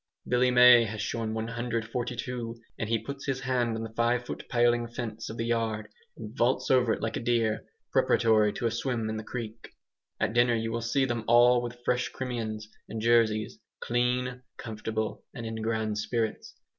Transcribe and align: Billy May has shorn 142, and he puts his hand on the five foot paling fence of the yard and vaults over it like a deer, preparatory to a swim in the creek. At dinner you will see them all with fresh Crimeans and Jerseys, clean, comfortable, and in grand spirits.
Billy 0.27 0.49
May 0.49 0.85
has 0.85 0.99
shorn 0.99 1.35
142, 1.35 2.59
and 2.79 2.89
he 2.89 2.97
puts 3.03 3.27
his 3.27 3.41
hand 3.41 3.77
on 3.77 3.83
the 3.83 3.93
five 3.93 4.25
foot 4.25 4.43
paling 4.49 4.87
fence 4.87 5.29
of 5.29 5.37
the 5.37 5.45
yard 5.45 5.89
and 6.17 6.35
vaults 6.35 6.71
over 6.71 6.91
it 6.93 7.03
like 7.03 7.17
a 7.17 7.19
deer, 7.19 7.63
preparatory 7.91 8.51
to 8.53 8.65
a 8.65 8.71
swim 8.71 9.09
in 9.11 9.17
the 9.17 9.23
creek. 9.23 9.75
At 10.19 10.33
dinner 10.33 10.55
you 10.55 10.71
will 10.71 10.81
see 10.81 11.05
them 11.05 11.23
all 11.27 11.61
with 11.61 11.83
fresh 11.85 12.09
Crimeans 12.11 12.67
and 12.89 12.99
Jerseys, 12.99 13.59
clean, 13.79 14.41
comfortable, 14.57 15.23
and 15.35 15.45
in 15.45 15.61
grand 15.61 15.99
spirits. 15.99 16.55